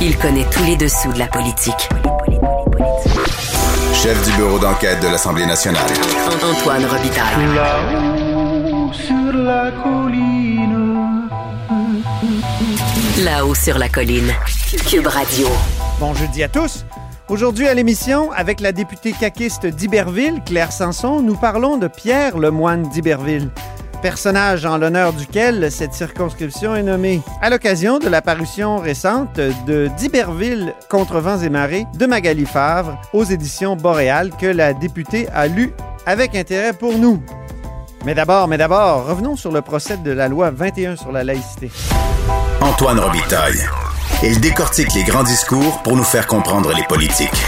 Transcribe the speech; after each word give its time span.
Il 0.00 0.16
connaît 0.16 0.46
tous 0.48 0.62
les 0.62 0.76
dessous 0.76 1.12
de 1.12 1.18
la 1.18 1.26
politique. 1.26 1.88
Chef 3.92 4.24
du 4.24 4.36
bureau 4.36 4.60
d'enquête 4.60 5.00
de 5.02 5.08
l'Assemblée 5.08 5.44
nationale. 5.44 5.90
Antoine 6.40 6.84
Robitaille. 6.84 7.46
Là-haut 7.52 8.92
sur 8.92 9.32
la 9.32 9.72
colline. 9.72 11.28
Là-haut 13.24 13.54
sur 13.56 13.76
la 13.76 13.88
colline. 13.88 14.32
Cube 14.88 15.08
Radio. 15.08 15.48
Bon 15.98 16.14
jeudi 16.14 16.44
à 16.44 16.48
tous. 16.48 16.84
Aujourd'hui 17.28 17.66
à 17.66 17.74
l'émission, 17.74 18.30
avec 18.30 18.60
la 18.60 18.70
députée 18.70 19.12
caquiste 19.12 19.66
d'Iberville, 19.66 20.40
Claire 20.46 20.70
Sanson, 20.70 21.20
nous 21.22 21.36
parlons 21.36 21.76
de 21.76 21.88
Pierre 21.88 22.38
Lemoine 22.38 22.88
d'Iberville, 22.88 23.50
personnage 24.00 24.64
en 24.64 24.78
l'honneur 24.78 25.12
duquel 25.12 25.70
cette 25.70 25.92
circonscription 25.92 26.74
est 26.74 26.82
nommée. 26.82 27.20
À 27.42 27.50
l'occasion 27.50 27.98
de 27.98 28.08
la 28.08 28.22
parution 28.22 28.78
récente 28.78 29.36
de 29.36 29.88
d'Iberville 29.96 30.74
contre 30.88 31.20
vents 31.20 31.40
et 31.40 31.48
marées 31.48 31.86
de 31.94 32.06
Magali 32.06 32.46
Favre 32.46 33.00
aux 33.12 33.24
éditions 33.24 33.76
Boréal 33.76 34.30
que 34.40 34.46
la 34.46 34.74
députée 34.74 35.28
a 35.34 35.46
lu 35.46 35.72
avec 36.06 36.34
intérêt 36.34 36.72
pour 36.72 36.96
nous. 36.96 37.22
Mais 38.04 38.14
d'abord, 38.14 38.48
mais 38.48 38.58
d'abord, 38.58 39.06
revenons 39.06 39.36
sur 39.36 39.52
le 39.52 39.60
procès 39.60 39.96
de 39.96 40.10
la 40.10 40.28
loi 40.28 40.50
21 40.50 40.96
sur 40.96 41.12
la 41.12 41.24
laïcité. 41.24 41.70
Antoine 42.60 43.00
Robitaille. 43.00 43.64
Il 44.22 44.40
décortique 44.40 44.94
les 44.94 45.04
grands 45.04 45.22
discours 45.22 45.82
pour 45.82 45.96
nous 45.96 46.04
faire 46.04 46.26
comprendre 46.26 46.72
les 46.74 46.84
politiques. 46.84 47.44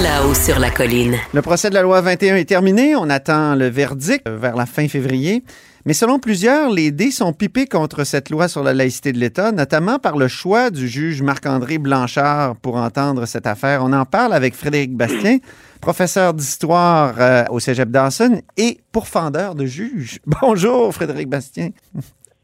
Là-haut 0.00 0.32
sur 0.32 0.58
la 0.58 0.70
colline. 0.70 1.16
Le 1.34 1.42
procès 1.42 1.68
de 1.68 1.74
la 1.74 1.82
loi 1.82 2.00
21 2.00 2.36
est 2.36 2.48
terminé. 2.48 2.96
On 2.96 3.10
attend 3.10 3.54
le 3.54 3.66
verdict 3.66 4.26
vers 4.26 4.56
la 4.56 4.64
fin 4.64 4.88
février. 4.88 5.44
Mais 5.84 5.92
selon 5.92 6.18
plusieurs, 6.18 6.70
les 6.70 6.90
dés 6.90 7.10
sont 7.10 7.34
pipés 7.34 7.66
contre 7.66 8.04
cette 8.04 8.30
loi 8.30 8.48
sur 8.48 8.62
la 8.62 8.72
laïcité 8.72 9.12
de 9.12 9.18
l'État, 9.18 9.52
notamment 9.52 9.98
par 9.98 10.16
le 10.16 10.28
choix 10.28 10.70
du 10.70 10.88
juge 10.88 11.20
Marc-André 11.20 11.76
Blanchard 11.76 12.56
pour 12.56 12.76
entendre 12.76 13.26
cette 13.26 13.46
affaire. 13.46 13.82
On 13.84 13.92
en 13.92 14.06
parle 14.06 14.32
avec 14.32 14.54
Frédéric 14.54 14.96
Bastien, 14.96 15.36
professeur 15.82 16.32
d'histoire 16.32 17.16
euh, 17.20 17.44
au 17.50 17.60
Cégep 17.60 17.90
Dawson 17.90 18.40
et 18.56 18.78
pourfendeur 18.92 19.54
de 19.54 19.66
juge. 19.66 20.20
Bonjour, 20.40 20.94
Frédéric 20.94 21.28
Bastien. 21.28 21.68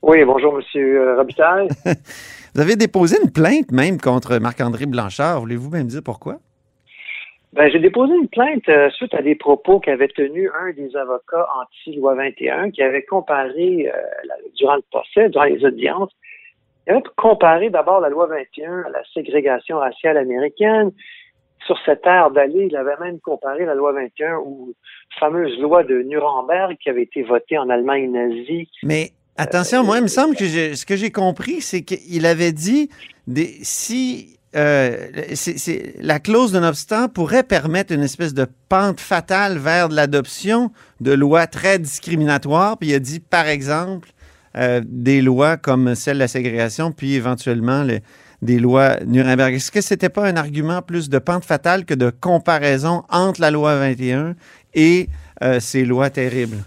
Oui, 0.02 0.22
bonjour, 0.24 0.54
Monsieur 0.54 1.16
Robitaille. 1.16 1.68
Vous 2.54 2.60
avez 2.60 2.76
déposé 2.76 3.16
une 3.24 3.30
plainte 3.30 3.72
même 3.72 3.98
contre 3.98 4.36
Marc-André 4.36 4.84
Blanchard. 4.84 5.40
Voulez-vous 5.40 5.70
même 5.70 5.86
dire 5.86 6.02
pourquoi? 6.04 6.40
Ben, 7.54 7.70
j'ai 7.70 7.78
déposé 7.78 8.14
une 8.14 8.28
plainte 8.28 8.68
euh, 8.68 8.90
suite 8.90 9.14
à 9.14 9.22
des 9.22 9.34
propos 9.34 9.80
qu'avait 9.80 10.08
tenus 10.08 10.50
un 10.60 10.72
des 10.72 10.94
avocats 10.96 11.46
anti-loi 11.60 12.14
21 12.14 12.70
qui 12.70 12.82
avait 12.82 13.04
comparé, 13.04 13.88
euh, 13.88 13.92
durant 14.56 14.76
le 14.76 14.82
procès, 14.90 15.30
durant 15.30 15.44
les 15.44 15.64
audiences, 15.64 16.10
il 16.86 16.92
avait 16.92 17.02
comparé 17.16 17.70
d'abord 17.70 18.00
la 18.00 18.10
loi 18.10 18.26
21 18.26 18.82
à 18.86 18.90
la 18.90 19.02
ségrégation 19.14 19.78
raciale 19.78 20.18
américaine. 20.18 20.92
Sur 21.66 21.76
cette 21.84 22.06
ère 22.06 22.30
d'aller, 22.30 22.66
il 22.70 22.76
avait 22.76 22.96
même 23.00 23.18
comparé 23.20 23.64
la 23.64 23.74
loi 23.74 23.92
21 23.92 24.36
aux 24.36 24.74
fameuses 25.18 25.58
lois 25.58 25.84
de 25.84 26.02
Nuremberg 26.02 26.76
qui 26.78 26.88
avaient 26.90 27.02
été 27.02 27.22
votées 27.22 27.58
en 27.58 27.68
Allemagne 27.68 28.10
nazie 28.12 28.68
Mais 28.82 29.10
attention, 29.36 29.84
moi, 29.84 29.96
il 29.98 30.02
me 30.02 30.08
semble 30.08 30.36
que 30.36 30.44
j'ai- 30.44 30.76
ce 30.76 30.86
que 30.86 30.96
j'ai 30.96 31.10
compris, 31.10 31.60
c'est 31.60 31.82
qu'il 31.82 32.24
avait 32.26 32.52
dit 32.52 32.88
des, 33.26 33.48
si 33.62 34.37
euh, 34.56 34.96
la 36.00 36.18
clause 36.20 36.52
de 36.52 36.58
non-obstant 36.58 37.08
pourrait 37.08 37.42
permettre 37.42 37.92
une 37.92 38.02
espèce 38.02 38.34
de 38.34 38.46
pente 38.68 39.00
fatale 39.00 39.58
vers 39.58 39.88
l'adoption 39.88 40.72
de 41.00 41.12
lois 41.12 41.46
très 41.46 41.78
discriminatoires. 41.78 42.78
Puis 42.78 42.90
il 42.90 42.94
a 42.94 42.98
dit, 42.98 43.20
par 43.20 43.46
exemple, 43.46 44.08
euh, 44.56 44.80
des 44.86 45.20
lois 45.20 45.56
comme 45.56 45.94
celle 45.94 46.14
de 46.16 46.20
la 46.20 46.28
ségrégation, 46.28 46.92
puis 46.92 47.14
éventuellement 47.14 47.82
le- 47.84 48.00
des 48.40 48.58
lois 48.58 48.96
Nuremberg. 49.04 49.54
Est-ce 49.54 49.70
que 49.72 49.80
c'était 49.80 50.08
pas 50.08 50.26
un 50.26 50.36
argument 50.36 50.80
plus 50.80 51.08
de 51.10 51.18
pente 51.18 51.44
fatale 51.44 51.84
que 51.84 51.94
de 51.94 52.10
comparaison 52.10 53.02
entre 53.10 53.40
la 53.40 53.50
loi 53.50 53.76
21 53.76 54.34
et 54.74 55.08
euh, 55.42 55.60
ces 55.60 55.84
lois 55.84 56.08
terribles? 56.10 56.58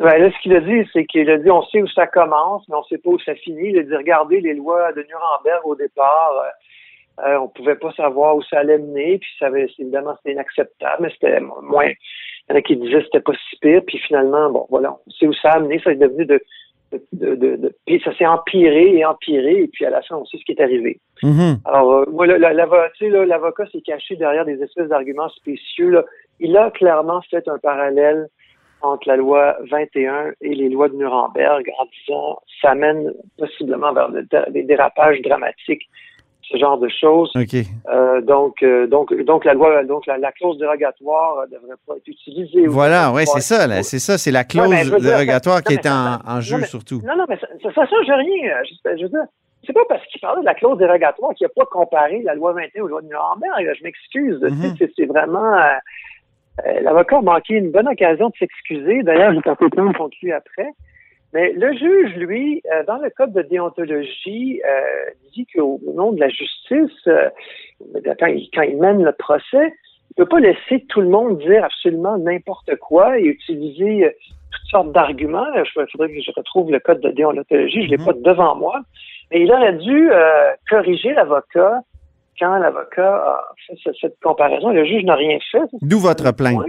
Ben, 0.00 0.16
là, 0.18 0.30
ce 0.30 0.42
qu'il 0.42 0.56
a 0.56 0.60
dit, 0.60 0.88
c'est 0.94 1.04
qu'il 1.04 1.28
a 1.30 1.36
dit 1.36 1.50
on 1.50 1.62
sait 1.64 1.82
où 1.82 1.86
ça 1.88 2.06
commence, 2.06 2.66
mais 2.68 2.74
on 2.76 2.82
sait 2.84 2.96
pas 2.98 3.10
où 3.10 3.18
ça 3.20 3.34
finit. 3.34 3.68
Il 3.68 3.78
a 3.78 3.82
dit 3.82 3.94
regardez 3.94 4.40
les 4.40 4.54
lois 4.54 4.92
de 4.92 5.02
Nuremberg 5.02 5.60
au 5.64 5.74
départ, 5.76 6.32
euh, 6.42 7.26
euh, 7.26 7.38
on 7.38 7.48
pouvait 7.48 7.74
pas 7.74 7.92
savoir 7.92 8.34
où 8.34 8.42
ça 8.42 8.60
allait 8.60 8.78
mener, 8.78 9.18
puis 9.18 9.28
ça 9.38 9.46
avait, 9.46 9.68
évidemment 9.78 10.14
c'était 10.16 10.32
inacceptable, 10.32 11.02
mais 11.02 11.10
c'était 11.10 11.40
moins. 11.40 11.86
Il 11.88 12.50
y 12.50 12.52
en 12.54 12.56
a 12.56 12.62
qui 12.62 12.76
disaient 12.76 13.00
que 13.00 13.04
c'était 13.04 13.20
pas 13.20 13.34
si 13.50 13.56
pire, 13.60 13.82
puis 13.86 13.98
finalement, 13.98 14.50
bon, 14.50 14.66
voilà, 14.70 14.96
on 15.06 15.10
sait 15.10 15.26
où 15.26 15.34
ça 15.34 15.50
a 15.50 15.56
amené, 15.56 15.78
ça 15.84 15.92
est 15.92 15.96
devenu 15.96 16.24
de, 16.24 16.40
de, 17.12 17.34
de, 17.34 17.56
de- 17.56 17.76
puis 17.86 18.00
ça 18.02 18.16
s'est 18.16 18.26
empiré 18.26 18.96
et 18.96 19.04
empiré, 19.04 19.64
et 19.64 19.68
puis 19.68 19.84
à 19.84 19.90
la 19.90 20.00
fin, 20.00 20.16
on 20.16 20.24
sait 20.24 20.38
ce 20.38 20.44
qui 20.44 20.52
est 20.52 20.62
arrivé. 20.62 20.98
Mhm. 21.22 21.58
Alors, 21.66 21.92
euh, 21.92 22.04
moi, 22.10 22.26
l'avocat 22.26 23.66
s'est 23.70 23.82
caché 23.82 24.16
derrière 24.16 24.46
des 24.46 24.62
espèces 24.62 24.88
d'arguments 24.88 25.28
spécieux. 25.28 25.90
Là. 25.90 26.04
Il 26.38 26.56
a 26.56 26.70
clairement 26.70 27.20
fait 27.30 27.46
un 27.48 27.58
parallèle 27.58 28.28
entre 28.82 29.08
la 29.08 29.16
loi 29.16 29.56
21 29.70 30.32
et 30.40 30.54
les 30.54 30.68
lois 30.68 30.88
de 30.88 30.94
Nuremberg 30.94 31.64
en 31.78 31.84
disant 31.86 32.38
ça 32.62 32.74
mène 32.74 33.12
possiblement 33.38 33.92
vers 33.92 34.10
de- 34.10 34.20
de- 34.22 34.50
des 34.52 34.62
dérapages 34.62 35.20
dramatiques, 35.22 35.82
ce 36.42 36.56
genre 36.58 36.78
de 36.78 36.88
choses. 36.88 37.30
OK. 37.36 37.54
Euh, 37.92 38.20
donc, 38.22 38.62
euh, 38.62 38.86
donc, 38.86 39.14
donc 39.22 39.44
la 39.44 39.54
loi, 39.54 39.84
donc 39.84 40.06
la, 40.06 40.18
la 40.18 40.32
clause 40.32 40.58
dérogatoire 40.58 41.46
ne 41.46 41.54
devrait 41.56 41.76
pas 41.86 41.94
être 41.96 42.08
utilisée. 42.08 42.66
Voilà, 42.66 43.10
Ou- 43.12 43.16
oui, 43.16 43.22
c'est 43.26 43.40
ça, 43.40 43.82
c'est 43.82 43.98
ça, 44.00 44.18
c'est 44.18 44.30
la 44.32 44.44
clause 44.44 44.68
Ouais, 44.68 44.82
dire, 44.84 44.98
dérogatoire 45.00 45.56
ça- 45.58 45.62
qui 45.62 45.74
non, 45.74 45.80
est 45.80 45.88
en, 45.88 46.34
non, 46.34 46.40
jeu 46.40 46.56
mais- 46.58 46.66
surtout. 46.66 47.00
Non, 47.06 47.16
non, 47.16 47.24
mais 47.28 47.38
ça, 47.38 47.46
ça 47.74 47.86
change 47.86 48.06
rien. 48.08 48.50
euh, 48.56 48.62
Je, 48.64 48.96
je 48.96 49.02
veux 49.04 49.08
dire, 49.10 49.24
c'est 49.64 49.72
pas 49.74 49.84
parce 49.88 50.04
qu'il 50.06 50.20
parlait 50.20 50.40
de 50.40 50.46
la 50.46 50.54
clause 50.54 50.78
dérogatoire 50.78 51.34
qu'il 51.34 51.44
n'a 51.44 51.52
pas 51.54 51.66
comparé 51.70 52.22
la 52.24 52.34
loi 52.34 52.52
21 52.54 52.82
aux 52.82 52.88
lois 52.88 53.02
de 53.02 53.06
Nuremberg. 53.08 53.72
Je 53.78 53.84
m'excuse. 53.84 54.40
Mhm. 54.42 54.74
c'est- 54.96 55.06
vraiment... 55.06 55.54
euh, 55.54 55.58
euh, 55.60 55.78
L'avocat 56.82 57.18
a 57.18 57.22
manqué 57.22 57.54
une 57.54 57.70
bonne 57.70 57.88
occasion 57.88 58.28
de 58.28 58.34
s'excuser. 58.38 59.02
D'ailleurs, 59.02 59.32
j'ai 59.32 59.40
porté 59.40 59.68
plainte 59.70 59.96
contre 59.96 60.16
lui 60.22 60.32
après. 60.32 60.68
Mais 61.32 61.52
le 61.52 61.72
juge, 61.72 62.16
lui, 62.16 62.60
euh, 62.72 62.82
dans 62.84 62.98
le 62.98 63.08
code 63.10 63.32
de 63.32 63.42
déontologie, 63.42 64.60
euh, 64.68 65.10
dit 65.32 65.46
qu'au 65.46 65.80
au 65.86 65.92
nom 65.94 66.12
de 66.12 66.18
la 66.20 66.28
justice, 66.28 67.06
euh, 67.06 67.30
quand, 68.18 68.26
il, 68.26 68.50
quand 68.52 68.62
il 68.62 68.76
mène 68.78 69.02
le 69.04 69.12
procès, 69.12 69.72
il 70.10 70.14
peut 70.16 70.26
pas 70.26 70.40
laisser 70.40 70.84
tout 70.88 71.00
le 71.00 71.08
monde 71.08 71.38
dire 71.38 71.64
absolument 71.64 72.18
n'importe 72.18 72.74
quoi 72.76 73.16
et 73.18 73.22
utiliser 73.22 74.06
euh, 74.06 74.10
toutes 74.50 74.68
sortes 74.70 74.92
d'arguments. 74.92 75.46
Il 75.54 75.86
faudrait 75.92 76.08
que 76.08 76.20
je 76.20 76.32
retrouve 76.36 76.72
le 76.72 76.80
code 76.80 77.00
de 77.00 77.10
déontologie, 77.10 77.84
je 77.84 77.90
l'ai 77.90 77.96
Mhm. 77.96 78.06
pas 78.06 78.12
devant 78.12 78.56
moi. 78.56 78.80
Mais 79.30 79.42
il 79.42 79.52
aurait 79.52 79.74
dû 79.74 80.10
euh, 80.10 80.50
corriger 80.68 81.14
l'avocat 81.14 81.82
quand 82.40 82.56
l'avocat 82.58 83.14
a 83.14 83.44
fait 83.66 83.76
ce- 83.84 83.92
cette 84.00 84.18
comparaison. 84.20 84.70
Le 84.70 84.84
juge 84.84 85.04
n'a 85.04 85.14
rien 85.14 85.38
fait. 85.52 85.62
D'où 85.82 85.98
votre 86.00 86.34
plainte. 86.34 86.64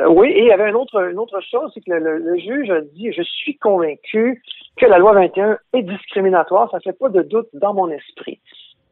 Euh, 0.00 0.06
oui, 0.08 0.28
et 0.30 0.40
il 0.42 0.46
y 0.46 0.52
avait 0.52 0.68
une 0.70 0.76
autre, 0.76 1.02
une 1.10 1.18
autre 1.18 1.40
chose, 1.40 1.70
c'est 1.74 1.80
que 1.84 1.90
le, 1.90 1.98
le- 1.98 2.18
le 2.18 2.38
juge 2.38 2.70
a 2.70 2.80
dit, 2.80 3.12
je 3.12 3.22
suis 3.22 3.56
convaincu 3.58 4.42
que 4.78 4.86
la 4.86 4.98
loi 4.98 5.12
21 5.12 5.58
est 5.74 5.82
discriminatoire, 5.82 6.70
ça 6.70 6.80
fait 6.80 6.96
pas 6.98 7.08
de 7.10 7.22
doute 7.22 7.48
dans 7.52 7.74
mon 7.74 7.90
esprit. 7.90 8.40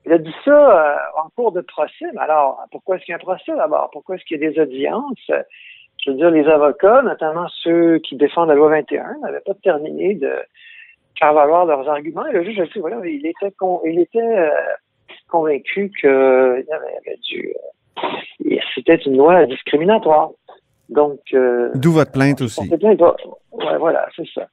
Il 0.07 0.13
a 0.13 0.19
dit 0.19 0.35
ça 0.45 0.51
euh, 0.51 0.97
en 1.23 1.29
cours 1.31 1.53
de 1.53 1.61
procès, 1.63 2.07
mais 2.15 2.21
alors, 2.21 2.59
pourquoi 2.71 2.97
est-ce 2.97 3.05
qu'il 3.05 3.13
y 3.13 3.15
a 3.15 3.17
un 3.17 3.19
procès 3.21 3.55
d'abord? 3.57 3.89
Pourquoi 3.93 4.17
est-ce 4.17 4.25
qu'il 4.25 4.41
y 4.41 4.47
a 4.47 4.51
des 4.51 4.59
audiences? 4.61 5.31
Je 6.05 6.11
veux 6.11 6.17
dire, 6.17 6.31
les 6.31 6.47
avocats, 6.49 7.03
notamment 7.03 7.47
ceux 7.63 7.99
qui 7.99 8.17
défendent 8.17 8.49
la 8.49 8.55
loi 8.55 8.69
21, 8.71 9.17
n'avaient 9.23 9.41
pas 9.41 9.55
terminé 9.63 10.15
de 10.15 10.33
faire 11.19 11.35
valoir 11.35 11.67
leurs 11.67 11.87
arguments. 11.89 12.27
Et 12.27 12.33
le 12.33 12.45
juge 12.45 12.61
a 12.61 12.65
dit, 12.67 12.79
voilà, 12.79 12.97
il 13.07 13.27
était, 13.27 13.51
con- 13.59 13.81
il 13.85 13.99
était 14.01 14.19
euh, 14.21 14.49
convaincu 15.31 15.91
que 16.03 16.07
euh, 16.09 16.63
et 18.45 18.61
c'était 18.75 18.97
une 18.97 19.17
loi 19.17 19.47
discriminatoire. 19.47 20.31
Donc, 20.89 21.21
euh, 21.35 21.71
D'où 21.75 21.93
votre 21.93 22.13
plainte 22.13 22.41
aussi. 22.41 22.69
Ouais, 22.69 23.77
voilà, 23.79 24.09
c'est 24.17 24.29
ça. 24.35 24.49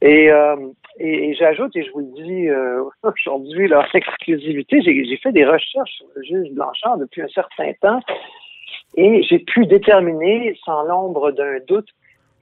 Et, 0.00 0.30
euh, 0.30 0.56
et, 0.98 1.30
et 1.30 1.34
j'ajoute, 1.34 1.74
et 1.74 1.84
je 1.84 1.90
vous 1.90 2.00
le 2.00 2.22
dis 2.22 2.48
euh, 2.48 2.84
aujourd'hui, 3.02 3.66
leur 3.66 3.86
exclusivité, 3.94 4.80
j'ai 4.82 5.04
j'ai 5.04 5.16
fait 5.16 5.32
des 5.32 5.44
recherches 5.44 5.90
sur 5.90 6.06
le 6.14 6.22
juge 6.22 6.52
Blanchard 6.52 6.98
depuis 6.98 7.22
un 7.22 7.28
certain 7.28 7.72
temps 7.80 8.00
et 8.96 9.22
j'ai 9.24 9.40
pu 9.40 9.66
déterminer 9.66 10.56
sans 10.64 10.82
l'ombre 10.84 11.32
d'un 11.32 11.58
doute 11.66 11.88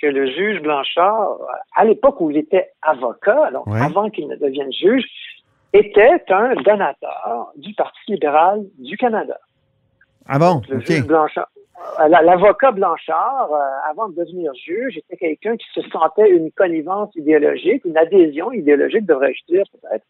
que 0.00 0.06
le 0.06 0.30
juge 0.30 0.60
Blanchard, 0.60 1.38
à 1.74 1.84
l'époque 1.84 2.20
où 2.20 2.30
il 2.30 2.36
était 2.36 2.68
avocat, 2.82 3.50
donc 3.52 3.66
Ouais. 3.66 3.80
avant 3.80 4.10
qu'il 4.10 4.28
ne 4.28 4.36
devienne 4.36 4.72
juge, 4.72 5.04
était 5.78 6.22
un 6.28 6.54
donateur 6.62 7.52
du 7.56 7.74
Parti 7.74 7.98
libéral 8.08 8.62
du 8.78 8.96
Canada. 8.96 9.38
Ah 10.28 10.38
bon? 10.38 10.60
Le 10.68 10.76
OK. 10.78 10.86
juge 10.86 11.06
Blanchard. 11.06 11.48
euh, 12.00 12.08
la- 12.08 12.22
L'avocat 12.22 12.72
Blanchard, 12.72 13.48
euh, 13.52 13.90
avant 13.90 14.08
de 14.08 14.16
devenir 14.16 14.52
juge, 14.54 14.96
était 14.98 15.16
quelqu'un 15.16 15.56
qui 15.56 15.66
se 15.74 15.82
sentait 15.90 16.28
une 16.30 16.50
connivence 16.52 17.14
idéologique, 17.14 17.84
une 17.84 17.96
adhésion 17.96 18.50
idéologique, 18.52 19.06
devrais-je 19.06 19.44
dire 19.52 19.64
peut-être, 19.72 20.04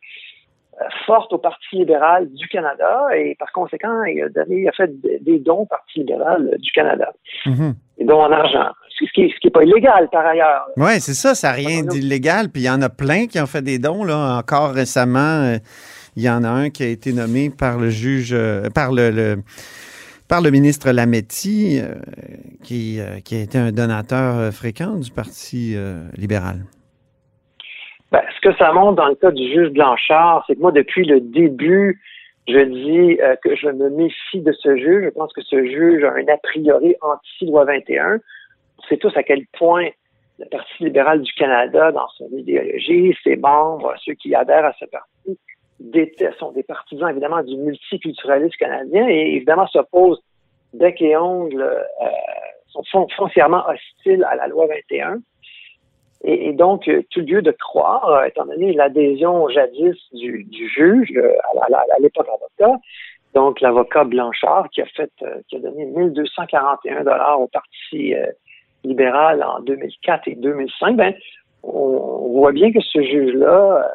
forte 1.06 1.32
au 1.32 1.38
Parti 1.38 1.76
libéral 1.76 2.28
du 2.32 2.48
Canada 2.48 3.08
et 3.16 3.34
par 3.38 3.50
conséquent, 3.52 4.02
il 4.04 4.22
a, 4.22 4.28
donné, 4.28 4.62
il 4.62 4.68
a 4.68 4.72
fait 4.72 4.90
des 5.22 5.38
dons 5.38 5.60
au 5.60 5.66
Parti 5.66 6.00
libéral 6.00 6.54
du 6.58 6.70
Canada. 6.72 7.12
Mhm. 7.46 7.74
Des 7.98 8.04
dons 8.04 8.20
en 8.20 8.30
argent. 8.30 8.70
Ce 8.98 9.04
qui 9.12 9.30
n'est 9.44 9.50
pas 9.50 9.62
illégal 9.64 10.08
par 10.10 10.24
ailleurs. 10.26 10.66
Oui, 10.76 11.00
c'est 11.00 11.14
ça, 11.14 11.34
ça 11.34 11.48
n'a 11.48 11.54
rien 11.54 11.82
d'illégal. 11.82 12.48
Puis 12.50 12.62
il 12.62 12.66
y 12.66 12.70
en 12.70 12.80
a 12.82 12.88
plein 12.88 13.26
qui 13.26 13.38
ont 13.40 13.46
fait 13.46 13.62
des 13.62 13.78
dons. 13.78 14.04
Là. 14.04 14.38
Encore 14.38 14.70
récemment, 14.72 15.18
euh, 15.54 15.58
il 16.16 16.22
y 16.22 16.30
en 16.30 16.44
a 16.44 16.48
un 16.48 16.70
qui 16.70 16.82
a 16.82 16.88
été 16.88 17.12
nommé 17.12 17.50
par 17.50 17.78
le 17.78 17.90
juge, 17.90 18.32
euh, 18.32 18.68
par 18.74 18.92
le, 18.92 19.10
le- 19.10 19.36
par 20.28 20.40
le 20.40 20.50
ministre 20.50 20.90
Lametti, 20.90 21.78
euh, 21.80 21.94
qui, 22.64 22.98
euh, 22.98 23.20
qui 23.20 23.36
a 23.36 23.40
été 23.40 23.58
un 23.58 23.70
donateur 23.70 24.36
euh, 24.38 24.50
fréquent 24.50 24.96
du 24.96 25.10
Parti 25.12 25.74
euh, 25.76 26.02
libéral. 26.16 26.64
Ben, 28.16 28.22
ce 28.34 28.40
que 28.48 28.56
ça 28.56 28.72
montre 28.72 28.94
dans 28.96 29.08
le 29.08 29.14
cas 29.14 29.30
du 29.30 29.46
juge 29.46 29.68
Blanchard, 29.72 30.42
c'est 30.46 30.54
que 30.54 30.60
moi, 30.60 30.72
depuis 30.72 31.04
le 31.04 31.20
début, 31.20 32.00
je 32.48 32.60
dis 32.60 33.20
euh, 33.20 33.36
que 33.44 33.54
je 33.54 33.68
me 33.68 33.90
méfie 33.90 34.40
de 34.40 34.52
ce 34.52 34.74
juge. 34.74 35.04
Je 35.04 35.10
pense 35.10 35.34
que 35.34 35.42
ce 35.42 35.62
juge 35.66 36.02
a 36.02 36.12
un 36.14 36.26
a 36.26 36.38
priori 36.38 36.96
anti-loi 37.02 37.66
21. 37.66 38.14
On 38.78 38.82
sait 38.88 38.96
tous 38.96 39.14
à 39.18 39.22
quel 39.22 39.44
point 39.58 39.88
le 40.38 40.46
Parti 40.46 40.84
libéral 40.84 41.20
du 41.20 41.30
Canada, 41.34 41.92
dans 41.92 42.08
son 42.16 42.28
idéologie, 42.32 43.14
ses 43.22 43.36
membres, 43.36 43.92
ceux 44.02 44.14
qui 44.14 44.34
adhèrent 44.34 44.64
à 44.64 44.72
ce 44.80 44.86
parti, 44.86 45.38
sont 46.38 46.52
des 46.52 46.62
partisans 46.62 47.10
évidemment 47.10 47.42
du 47.42 47.54
multiculturalisme 47.58 48.56
canadien 48.58 49.06
et 49.08 49.34
évidemment 49.36 49.66
s'opposent 49.66 50.22
bec 50.72 51.02
et 51.02 51.18
ongle, 51.18 51.60
euh, 51.60 52.06
sont 52.68 52.82
fon- 52.90 53.08
foncièrement 53.14 53.62
hostiles 53.68 54.24
à 54.24 54.36
la 54.36 54.46
loi 54.46 54.66
21. 54.68 55.18
Et, 56.24 56.52
donc, 56.52 56.88
euh, 56.88 57.02
tout 57.10 57.20
lieu 57.20 57.42
de 57.42 57.52
croire, 57.52 58.08
euh, 58.08 58.24
étant 58.24 58.46
donné 58.46 58.72
l'adhésion 58.72 59.48
jadis 59.48 59.96
du, 60.12 60.44
du 60.44 60.68
juge, 60.68 61.12
euh, 61.16 61.32
à, 61.60 61.76
à 61.76 62.00
l'époque 62.00 62.26
avocat, 62.28 62.80
donc 63.34 63.60
l'avocat 63.60 64.04
Blanchard 64.04 64.68
qui 64.70 64.80
a 64.80 64.86
fait, 64.86 65.12
qui 65.48 65.56
a 65.56 65.58
donné 65.60 65.84
1241 65.84 67.04
dollars 67.04 67.40
au 67.40 67.48
Parti 67.48 68.14
libéral 68.82 69.42
en 69.42 69.60
2004 69.60 70.28
et 70.28 70.36
2005, 70.36 70.96
ben, 70.96 71.14
on, 71.62 72.32
voit 72.32 72.52
bien 72.52 72.72
que 72.72 72.80
ce 72.80 73.02
juge-là 73.02 73.86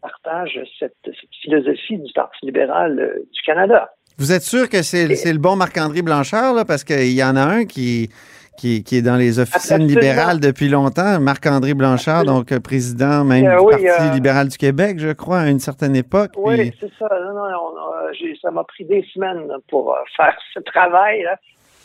partage 0.00 0.58
cette, 0.78 0.96
cette 1.04 1.34
philosophie 1.42 1.98
du 1.98 2.12
Parti 2.14 2.46
libéral 2.46 3.20
du 3.30 3.42
Canada. 3.42 3.90
Vous 4.18 4.32
êtes 4.32 4.42
sûr 4.42 4.68
que 4.68 4.82
c'est 4.82 5.06
le 5.08 5.38
bon 5.38 5.56
Marc-André 5.56 6.02
Blanchard, 6.02 6.54
là, 6.54 6.64
parce 6.64 6.84
qu'il 6.84 7.12
y 7.12 7.22
en 7.22 7.36
a 7.36 7.42
un 7.42 7.64
qui, 7.66 8.08
qui, 8.56 8.82
qui 8.82 8.96
est 8.96 9.02
dans 9.02 9.16
les 9.16 9.38
officines 9.38 9.74
Absolument. 9.82 9.88
libérales 10.00 10.40
depuis 10.40 10.68
longtemps, 10.70 11.20
Marc-André 11.20 11.74
Blanchard, 11.74 12.24
donc 12.24 12.50
euh, 12.50 12.58
président 12.60 13.24
même 13.24 13.46
Euh, 13.46 13.58
du 13.58 13.64
oui, 13.64 13.72
Parti 13.86 14.08
euh, 14.08 14.14
libéral 14.14 14.48
du 14.48 14.56
Québec, 14.56 14.98
je 14.98 15.12
crois, 15.12 15.40
à 15.40 15.48
une 15.48 15.58
certaine 15.60 15.94
époque. 15.94 16.30
Oui, 16.38 16.70
puis- 16.70 16.78
c'est 16.80 16.92
ça. 16.98 17.08
Non, 17.26 17.34
non, 17.34 17.42
on 17.44 17.76
a- 17.76 18.12
j'ai- 18.12 18.38
ça 18.40 18.50
m'a 18.50 18.64
pris 18.64 18.84
des 18.86 19.04
semaines 19.12 19.48
pour 19.68 19.94
faire 20.16 20.36
ce 20.54 20.60
travail. 20.60 21.22
Là. 21.22 21.36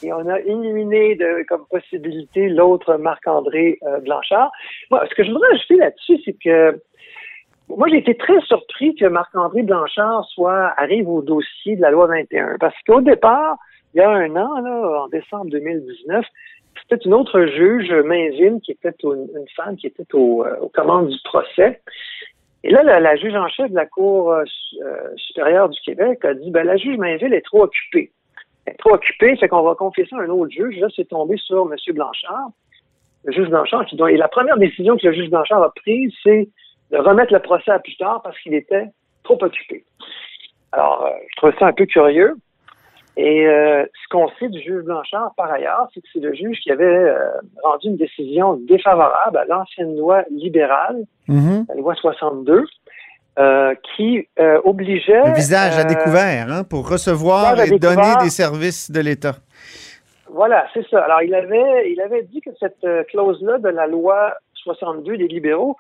Et 0.04 0.12
on 0.14 0.28
a 0.30 0.40
éliminé 0.40 1.16
de, 1.16 1.46
comme 1.50 1.66
possibilité 1.70 2.48
l'autre 2.50 2.96
Marc-André 2.96 3.78
Blanchard. 4.04 4.52
Moi, 4.90 5.04
ce 5.10 5.14
que 5.16 5.24
je 5.24 5.32
voudrais 5.32 5.50
ajouter 5.54 5.76
là-dessus, 5.76 6.18
c'est 6.26 6.36
que 6.44 6.82
moi, 7.78 7.88
j'ai 7.90 7.98
été 7.98 8.16
très 8.16 8.40
surpris 8.42 8.96
que 8.96 9.06
Marc-André 9.06 9.64
Blanchard 9.64 10.26
soit 10.34 10.74
arrive 10.78 11.10
au 11.10 11.22
dossier 11.22 11.76
de 11.76 11.82
la 11.82 11.92
loi 11.92 12.08
21. 12.08 12.58
Parce 12.60 12.76
qu'au 12.88 13.02
départ, 13.02 13.58
il 13.94 13.98
y 13.98 14.02
a 14.02 14.10
un 14.10 14.36
an, 14.36 14.62
là, 14.62 15.04
en 15.04 15.08
décembre 15.08 15.50
2019, 15.52 16.26
c'était 16.82 17.04
une 17.04 17.14
autre 17.14 17.46
juge, 17.46 17.92
Mainville, 17.92 18.60
qui 18.64 18.72
était 18.72 18.94
une 19.04 19.28
femme 19.56 19.76
qui 19.76 19.88
était 19.88 20.08
au, 20.14 20.46
euh, 20.46 20.58
aux 20.62 20.70
commandes 20.70 21.10
du 21.10 21.18
procès. 21.24 21.82
Et 22.64 22.70
là, 22.70 22.84
la, 22.84 23.16
juge 23.16 23.36
en 23.36 23.48
chef 23.48 23.70
de 23.72 23.76
la 23.76 23.86
Cour 23.86 24.32
euh, 24.32 24.44
euh, 24.84 25.10
supérieure 25.18 25.70
du 25.70 25.80
Québec 25.82 26.24
a 26.24 26.34
dit 26.34 26.52
ben, 26.52 26.64
la 26.64 26.78
juge 26.78 26.98
Mainville 26.98 27.34
est 27.34 27.46
trop 27.46 27.64
occupée. 27.64 28.12
Elle 28.66 28.74
est 28.74 28.78
trop 28.78 28.94
occupée, 28.94 29.36
fait 29.38 29.48
qu'on 29.48 29.64
va 29.64 29.76
ça 29.76 30.18
à 30.18 30.22
un 30.22 30.30
autre 30.30 30.52
juge. 30.52 30.78
Là, 30.78 30.88
c'est 30.96 31.08
tombé 31.08 31.38
sur 31.38 31.68
M. 31.72 31.76
Blanchard. 31.96 32.50
Le 33.24 33.34
juge 33.34 33.50
Blanchard, 33.50 33.86
qui 33.88 33.96
doit. 33.96 34.12
Et 34.12 34.18
la 34.18 34.28
première 34.28 34.58
décision 34.58 34.96
que 34.96 35.08
le 35.08 35.14
juge 35.14 35.30
Blanchard 35.30 35.64
a 35.64 35.72
prise, 35.72 36.14
c'est 36.24 36.50
de 36.92 36.98
remettre 36.98 37.34
le 37.34 37.40
procès 37.40 37.72
à 37.72 37.80
plus 37.80 37.96
tard 37.98 38.22
parce 38.22 38.38
qu'il 38.40 38.54
était 38.54 38.88
trop 39.24 39.38
occupé. 39.42 39.84
Alors, 40.72 41.06
euh, 41.06 41.10
je 41.30 41.36
trouve 41.38 41.52
ça 41.60 41.68
un 41.68 41.74
peu 41.74 41.86
curieux. 41.86 42.36
Et 43.18 43.46
euh, 43.46 43.86
ce 43.86 44.08
qu'on 44.10 44.30
sait 44.40 44.48
du 44.48 44.62
juge 44.62 44.84
Blanchard, 44.84 45.34
par 45.36 45.52
ailleurs, 45.52 45.88
c'est 45.94 46.00
que 46.00 46.08
c'est 46.14 46.22
le 46.22 46.34
juge 46.34 46.58
qui 46.64 46.72
avait 46.72 46.86
euh, 46.86 47.30
rendu 47.64 47.88
une 47.88 47.98
décision 47.98 48.54
défavorable 48.68 49.38
à 49.38 49.46
l'ancienne 49.46 49.98
loi 49.98 50.24
libérale, 50.32 51.04
Mhm. 51.28 51.66
la 51.68 51.76
loi 51.76 51.94
62, 51.96 52.64
euh, 53.40 53.76
qui 53.96 54.28
obligeait... 54.64 55.24
Le 55.26 55.36
visage 55.36 55.78
à 55.78 55.84
découvert, 55.84 56.48
hein, 56.50 56.64
pour 56.64 56.90
recevoir 56.90 57.60
et 57.60 57.78
donner 57.80 58.16
des 58.22 58.30
services 58.30 58.90
de 58.92 59.02
l'État. 59.02 59.36
Voilà, 60.30 60.66
c'est 60.74 60.88
ça. 60.90 61.04
Alors, 61.04 61.22
il 61.22 61.36
avait, 61.36 61.92
il 61.92 62.00
avait 62.02 62.24
dit 62.24 62.40
que 62.40 62.52
cette 62.60 62.86
clause-là 63.08 63.58
de 63.58 63.70
la 63.70 63.88
loi 63.88 64.34
62 64.54 65.18
des 65.18 65.28
libéraux 65.28 65.76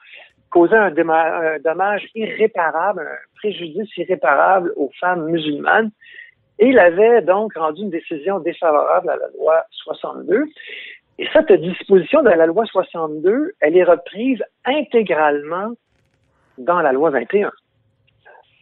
causait 0.51 0.75
un, 0.75 0.91
dommage 0.91 2.07
irréparable, 2.13 3.01
un 3.01 3.37
préjudice 3.37 3.89
irréparable 3.97 4.73
aux 4.75 4.91
femmes 4.99 5.25
musulmanes. 5.29 5.91
Et 6.59 6.67
il 6.67 6.77
avait 6.79 7.21
donc 7.21 7.55
rendu 7.55 7.81
une 7.81 7.89
décision 7.89 8.39
défavorable 8.39 9.09
à 9.09 9.15
la 9.15 9.27
loi 9.39 9.63
62. 9.71 10.45
Et 11.17 11.27
cette 11.33 11.51
disposition 11.51 12.21
de 12.21 12.29
la 12.29 12.45
loi 12.45 12.65
62, 12.65 13.53
elle 13.59 13.77
est 13.77 13.83
reprise 13.83 14.43
intégralement 14.65 15.71
dans 16.57 16.81
la 16.81 16.91
loi 16.91 17.09
21. 17.09 17.51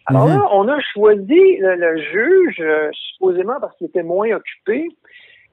Alors 0.05 0.27
Mhm. 0.27 0.33
là, 0.37 0.47
on 0.53 0.67
a 0.67 0.79
choisi 0.93 1.57
le, 1.57 1.75
le 1.75 1.97
juge, 2.01 2.61
euh, 2.61 2.89
supposément 2.93 3.59
parce 3.59 3.75
qu'il 3.77 3.87
était 3.87 4.03
moins 4.03 4.31
occupé, 4.31 4.87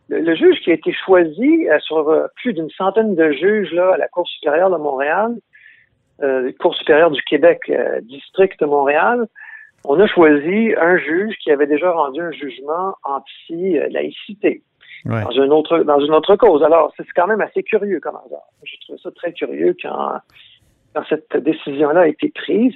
le, 0.09 0.21
le 0.21 0.35
juge 0.35 0.61
qui 0.61 0.71
a 0.71 0.75
été 0.75 0.93
choisi 1.05 1.69
euh, 1.69 1.79
sur 1.81 2.09
euh, 2.09 2.27
plus 2.37 2.55
d'une 2.55 2.71
centaine 2.71 3.15
de 3.15 3.33
juges 3.33 3.73
là, 3.73 3.95
à 3.95 3.97
la 3.99 4.09
Cour 4.09 4.27
supérieure 4.29 4.71
de 4.71 4.77
Montréal, 4.77 5.35
euh, 6.23 6.51
Cour 6.61 6.75
supérieure 6.75 7.11
du 7.11 7.23
Québec, 7.23 7.61
euh, 7.69 8.01
district 8.03 8.59
de 8.61 8.67
Montréal, 8.67 9.27
on 9.85 10.01
a 10.01 10.07
choisi 10.07 10.75
un 10.79 10.97
juge 10.99 11.37
qui 11.43 11.51
avait 11.51 11.67
déjà 11.67 11.91
rendu 11.91 12.21
un 12.21 12.33
jugement 12.33 12.95
anti-laïcité 13.05 14.63
Ouais. 15.05 15.23
dans 15.23 15.31
une 15.31 15.53
autre 15.53 15.79
dans 15.85 16.01
une 16.01 16.13
autre 16.15 16.35
cause. 16.35 16.65
Alors, 16.65 16.93
c'est 16.97 17.07
quand 17.15 17.29
même 17.29 17.41
assez 17.41 17.63
curieux 17.63 18.01
comme 18.01 18.17
hasard. 18.17 18.49
J'ai 18.65 18.77
trouvé 18.79 18.99
ça 19.01 19.11
très 19.13 19.33
curieux 19.33 19.77
quand, 19.81 20.15
quand 20.95 21.03
cette 21.09 21.37
décision-là 21.37 22.01
a 22.01 22.07
été 22.09 22.33
prise. 22.35 22.75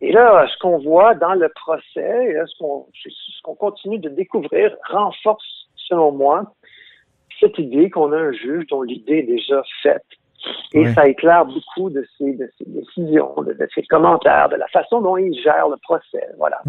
Et 0.00 0.10
là, 0.10 0.46
ce 0.48 0.58
qu'on 0.58 0.78
voit 0.78 1.14
dans 1.14 1.34
le 1.34 1.50
procès, 1.50 2.26
et 2.28 2.32
là, 2.32 2.46
ce 2.46 2.58
qu'on 2.58 2.86
ce 2.94 3.42
qu'on 3.42 3.54
continue 3.54 3.98
de 3.98 4.08
découvrir 4.08 4.74
renforce, 4.88 5.68
selon 5.76 6.12
moi, 6.12 6.54
cette 7.40 7.58
idée 7.58 7.90
qu'on 7.90 8.12
a 8.12 8.16
un 8.16 8.32
juge 8.32 8.66
dont 8.68 8.82
l'idée 8.82 9.18
est 9.18 9.22
déjà 9.24 9.62
faite. 9.82 10.06
Et 10.72 10.86
Oui. 10.86 10.94
ça 10.94 11.06
éclaire 11.06 11.44
beaucoup 11.46 11.90
de 11.90 12.06
ses, 12.18 12.34
de 12.34 12.50
ses 12.58 12.64
décisions, 12.66 13.34
de, 13.38 13.52
de 13.52 13.68
ses 13.74 13.82
commentaires, 13.84 14.48
de 14.48 14.56
la 14.56 14.66
façon 14.68 15.00
dont 15.00 15.16
il 15.16 15.34
gère 15.40 15.68
le 15.68 15.76
procès. 15.82 16.28
Voilà. 16.38 16.60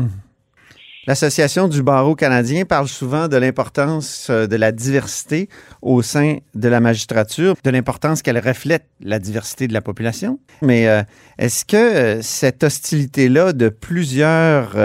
L'Association 1.08 1.70
du 1.70 1.84
barreau 1.84 2.16
canadien 2.16 2.66
parle 2.66 2.90
souvent 2.90 3.30
de 3.30 3.38
l'importance 3.38 4.28
euh, 4.30 4.46
de 4.46 4.58
la 4.58 4.74
diversité 4.74 5.48
au 5.82 6.02
sein 6.02 6.40
de 6.54 6.68
la 6.68 6.82
magistrature, 6.82 7.56
de 7.64 7.70
l'importance 7.70 8.22
qu'elle 8.22 8.40
reflète 8.40 8.84
la 9.00 9.18
diversité 9.18 9.70
de 9.70 9.74
la 9.74 9.80
population. 9.80 10.38
Mais 10.62 10.90
euh, 10.90 11.04
est-ce 11.38 11.64
que 11.64 11.78
euh, 11.78 12.22
cette 12.22 12.62
hostilité-là 12.66 13.54
de 13.54 13.70
plusieurs 13.70 14.76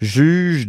juges 0.00 0.68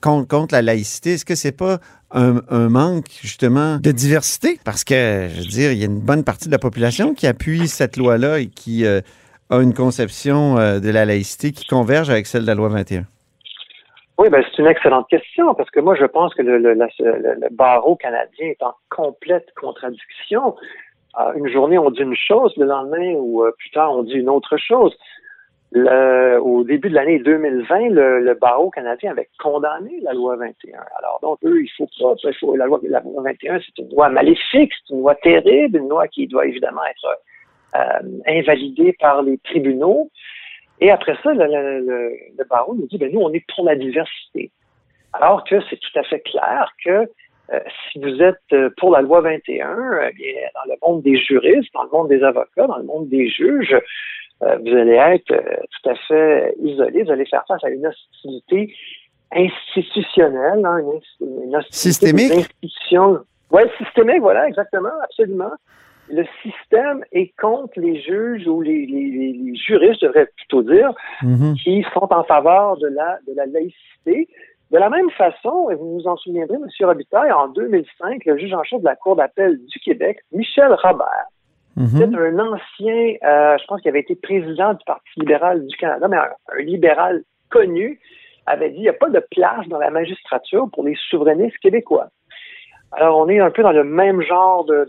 contre, 0.00 0.52
la 0.52 0.62
laïcité, 0.62 1.12
est-ce 1.12 1.24
que 1.24 1.36
c'est 1.36 1.52
pas 1.52 1.78
un, 2.10 2.42
un 2.48 2.68
manque 2.68 3.20
justement 3.22 3.76
de 3.76 3.92
diversité? 3.92 4.58
Parce 4.64 4.82
que, 4.82 5.28
je 5.32 5.42
veux 5.42 5.46
dire, 5.46 5.70
il 5.70 5.78
y 5.78 5.82
a 5.82 5.86
une 5.86 6.00
bonne 6.00 6.24
partie 6.24 6.46
de 6.46 6.52
la 6.52 6.58
population 6.58 7.14
qui 7.14 7.28
appuie 7.28 7.68
cette 7.68 7.96
loi-là 7.96 8.40
et 8.40 8.48
qui 8.48 8.84
a 8.84 9.00
une 9.52 9.74
conception 9.74 10.56
de 10.56 10.90
la 10.90 11.04
laïcité 11.04 11.52
qui 11.52 11.66
converge 11.66 12.10
avec 12.10 12.26
celle 12.26 12.42
de 12.42 12.48
la 12.48 12.56
loi 12.56 12.68
21. 12.68 13.06
Oui, 14.20 14.28
ben, 14.28 14.44
c'est 14.44 14.60
une 14.60 14.68
excellente 14.68 15.08
question 15.08 15.54
parce 15.54 15.70
que 15.70 15.80
moi, 15.80 15.94
je 15.94 16.04
pense 16.04 16.34
que 16.34 16.42
le, 16.42 16.58
le, 16.58 16.74
la- 16.74 17.48
barreau 17.52 17.96
canadien 17.96 18.48
est 18.48 18.62
en 18.62 18.74
complète 18.90 19.46
contradiction. 19.58 20.56
Euh, 21.18 21.32
une 21.36 21.48
journée, 21.48 21.78
on 21.78 21.90
dit 21.90 22.02
une 22.02 22.14
chose, 22.14 22.52
le 22.58 22.66
lendemain 22.66 23.14
ou 23.14 23.42
euh, 23.42 23.52
plus 23.56 23.70
tard, 23.70 23.92
on 23.96 24.02
dit 24.02 24.12
une 24.12 24.28
autre 24.28 24.58
chose. 24.58 24.94
Au 25.74 26.64
début 26.64 26.90
de 26.90 26.94
l'année 26.94 27.18
2020, 27.18 27.88
le, 27.88 28.34
barreau 28.34 28.68
canadien 28.68 29.12
avait 29.12 29.30
condamné 29.38 30.00
la 30.02 30.12
loi 30.12 30.36
21. 30.36 30.80
Alors, 30.98 31.18
donc, 31.22 31.38
eux, 31.46 31.62
il 31.62 31.70
faut 31.78 31.88
pas, 31.98 32.14
la 32.58 32.66
loi 32.66 32.78
21, 33.24 33.60
c'est 33.60 33.82
une 33.82 33.88
loi 33.90 34.10
maléfique, 34.10 34.70
c'est 34.86 34.92
une 34.92 35.00
loi 35.00 35.14
terrible, 35.14 35.78
une 35.78 35.88
loi 35.88 36.08
qui 36.08 36.26
doit 36.26 36.44
évidemment 36.44 36.84
être 36.84 37.18
euh, 37.74 38.20
invalidée 38.26 38.94
par 39.00 39.22
les 39.22 39.38
tribunaux. 39.38 40.10
Et 40.80 40.90
après 40.90 41.16
ça, 41.22 41.32
le, 41.34 41.46
le, 41.46 41.80
le, 41.80 42.12
le 42.38 42.44
barreau 42.44 42.74
nous 42.74 42.86
dit, 42.86 42.98
ben 42.98 43.12
nous, 43.12 43.20
on 43.20 43.32
est 43.32 43.44
pour 43.54 43.64
la 43.64 43.76
diversité. 43.76 44.50
Alors 45.12 45.44
que 45.44 45.56
c'est 45.68 45.76
tout 45.76 45.98
à 45.98 46.02
fait 46.04 46.20
clair 46.20 46.72
que 46.84 46.90
euh, 47.52 47.58
si 47.90 47.98
vous 47.98 48.22
êtes 48.22 48.38
euh, 48.52 48.70
pour 48.76 48.92
la 48.92 49.02
loi 49.02 49.20
21, 49.20 49.68
euh, 49.68 50.10
bien, 50.14 50.34
dans 50.54 50.72
le 50.72 50.76
monde 50.82 51.02
des 51.02 51.16
juristes, 51.16 51.72
dans 51.74 51.82
le 51.82 51.90
monde 51.90 52.08
des 52.08 52.22
avocats, 52.22 52.66
dans 52.66 52.78
le 52.78 52.84
monde 52.84 53.08
des 53.08 53.28
juges, 53.28 53.76
euh, 54.42 54.56
vous 54.58 54.74
allez 54.74 54.94
être 54.94 55.32
euh, 55.32 55.56
tout 55.82 55.90
à 55.90 55.94
fait 55.96 56.54
isolé, 56.62 57.02
vous 57.02 57.10
allez 57.10 57.26
faire 57.26 57.44
face 57.48 57.62
à 57.64 57.70
une 57.70 57.86
hostilité 57.86 58.72
institutionnelle, 59.32 60.64
hein, 60.64 60.78
une, 60.78 61.00
une 61.44 61.56
hostilité 61.56 61.72
Systémique? 61.72 62.48
Oui, 63.50 63.62
systémique, 63.78 64.20
voilà, 64.20 64.46
exactement, 64.46 64.88
absolument. 65.02 65.50
Le 66.12 66.24
système 66.42 67.04
est 67.12 67.32
contre 67.40 67.78
les 67.80 68.00
juges 68.00 68.46
ou 68.46 68.60
les, 68.60 68.86
les, 68.86 69.10
les- 69.10 69.32
les 69.32 69.54
juristes, 69.56 70.00
je 70.00 70.06
devrais 70.06 70.26
plutôt 70.36 70.62
dire, 70.62 70.92
Mhm. 71.22 71.54
qui 71.62 71.84
sont 71.94 72.12
en 72.12 72.24
faveur 72.24 72.76
de 72.78 72.88
la, 72.88 73.18
de 73.28 73.34
la 73.36 73.46
laïcité. 73.46 74.28
De 74.70 74.78
la 74.78 74.88
même 74.88 75.10
façon, 75.10 75.68
et 75.70 75.74
vous 75.74 75.94
vous 75.98 76.06
en 76.06 76.16
souviendrez, 76.16 76.54
M. 76.54 76.66
Robitaille, 76.86 77.32
en 77.32 77.48
2005, 77.48 78.24
le 78.24 78.38
juge 78.38 78.52
en 78.54 78.62
chef 78.62 78.80
de 78.80 78.84
la 78.84 78.94
Cour 78.94 79.16
d'appel 79.16 79.58
du 79.66 79.78
Québec, 79.80 80.18
Michel 80.32 80.72
Robert, 80.82 81.26
c'est 81.98 82.04
un 82.14 82.38
ancien, 82.38 83.14
euh, 83.24 83.56
je 83.58 83.66
pense 83.66 83.80
qu'il 83.80 83.88
avait 83.88 84.00
été 84.00 84.14
président 84.14 84.74
du 84.74 84.84
Parti 84.86 85.08
libéral 85.16 85.66
du 85.66 85.76
Canada, 85.76 86.06
mais 86.08 86.16
un, 86.18 86.28
un 86.56 86.62
libéral 86.62 87.22
connu, 87.50 87.98
avait 88.46 88.70
dit 88.70 88.76
il 88.78 88.82
n'y 88.82 88.88
a 88.88 88.92
pas 88.92 89.08
de 89.10 89.22
place 89.30 89.66
dans 89.68 89.78
la 89.78 89.90
magistrature 89.90 90.68
pour 90.72 90.84
les 90.84 90.96
souverainistes 91.10 91.58
québécois. 91.58 92.08
Alors, 92.92 93.18
on 93.18 93.28
est 93.28 93.38
un 93.38 93.50
peu 93.50 93.62
dans 93.62 93.70
le 93.72 93.84
même 93.84 94.20
genre 94.22 94.64
de, 94.64 94.86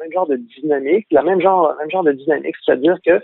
même 0.00 0.12
genre 0.12 0.26
de 0.26 0.36
dynamique, 0.60 1.06
la 1.12 1.22
même 1.22 1.40
genre, 1.40 1.72
même 1.78 1.90
genre 1.90 2.02
de 2.02 2.12
dynamique, 2.12 2.56
c'est-à-dire 2.64 2.96
que 3.06 3.20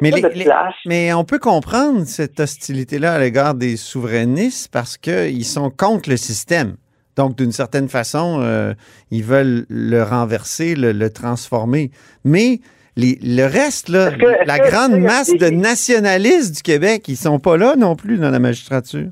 Mais 0.00 0.10
pas 0.10 0.16
les- 0.16 0.22
de 0.22 0.42
place. 0.44 0.74
Mais 0.86 1.12
on 1.12 1.24
peut 1.24 1.38
comprendre 1.38 2.04
cette 2.06 2.40
hostilité-là 2.40 3.14
à 3.14 3.18
l'égard 3.18 3.54
des 3.54 3.76
souverainistes 3.76 4.72
parce 4.72 4.96
qu'ils 4.96 5.44
sont 5.44 5.70
contre 5.70 6.08
le 6.08 6.16
système. 6.16 6.76
Donc, 7.16 7.36
d'une 7.36 7.52
certaine 7.52 7.88
façon, 7.88 8.40
euh, 8.42 8.72
ils 9.10 9.24
veulent 9.24 9.66
le 9.68 10.02
renverser, 10.02 10.74
le, 10.74 10.92
le 10.92 11.10
transformer. 11.10 11.90
Mais 12.24 12.60
les- 12.96 13.18
le 13.22 13.44
reste, 13.44 13.88
là, 13.90 14.12
que- 14.12 14.46
la 14.46 14.58
grande 14.60 14.92
que- 14.92 14.96
masse 15.06 15.34
de 15.34 15.50
nationalistes 15.50 16.56
du 16.56 16.62
Québec, 16.62 17.06
ils 17.08 17.16
sont 17.16 17.38
pas 17.38 17.56
là 17.56 17.74
non 17.76 17.96
plus 17.96 18.16
dans 18.18 18.30
la 18.30 18.38
magistrature. 18.38 19.08